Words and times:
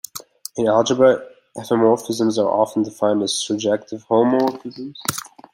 In 0.55 0.67
algebra, 0.67 1.21
epimorphisms 1.55 2.39
are 2.39 2.47
often 2.49 2.81
defined 2.81 3.21
as 3.21 3.33
surjective 3.33 4.03
homomorphisms. 4.07 4.95